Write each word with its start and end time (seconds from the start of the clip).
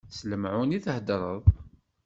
S 0.17 0.19
lemɛun 0.29 0.75
i 0.77 0.79
theddreḍ? 0.85 1.43